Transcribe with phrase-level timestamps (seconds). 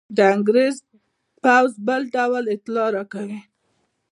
[0.15, 0.75] د انګرېز
[1.43, 3.39] پوځ بل ډول اطلاع راکوي.